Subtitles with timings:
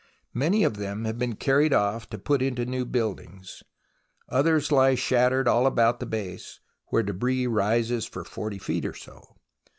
[0.33, 3.61] Many of them have been carried off to put into new buildings,
[4.29, 8.95] others lie shattered all about the base, where the debris rises for 40 feet or
[8.95, 9.35] so.